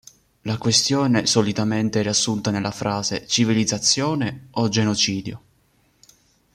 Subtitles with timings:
[0.45, 5.41] La questione, solitamente riassunta nella frase "Civilizzazione o genocidio?